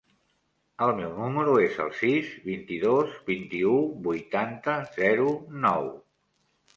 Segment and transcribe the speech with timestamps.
[0.83, 3.75] El meu número es el sis, vint-i-dos, vint-i-u,
[4.07, 5.29] vuitanta, zero,
[5.67, 5.87] nou.